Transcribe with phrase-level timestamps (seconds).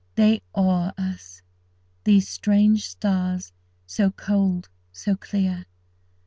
[0.15, 1.43] They awe us,
[2.05, 3.53] these strange stars,
[3.85, 5.67] so cold, so clear.